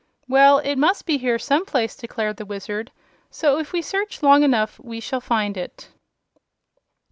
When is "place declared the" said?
1.63-2.45